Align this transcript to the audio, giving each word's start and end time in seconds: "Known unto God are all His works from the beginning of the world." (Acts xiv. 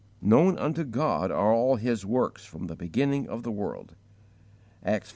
"Known 0.19 0.57
unto 0.57 0.83
God 0.83 1.29
are 1.29 1.53
all 1.53 1.75
His 1.75 2.03
works 2.03 2.43
from 2.43 2.65
the 2.65 2.75
beginning 2.75 3.29
of 3.29 3.43
the 3.43 3.51
world." 3.51 3.93
(Acts 4.83 5.09
xiv. 5.09 5.09